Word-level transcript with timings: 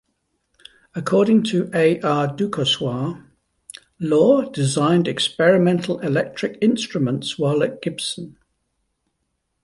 According 0.95 1.43
to 1.51 1.69
A. 1.75 1.99
R. 2.01 2.35
Duchossoir, 2.35 3.23
Loar 3.99 4.49
designed 4.49 5.07
experimental 5.07 5.99
electric 5.99 6.57
instruments 6.59 7.37
while 7.37 7.61
at 7.61 7.83
Gibson. 7.83 8.35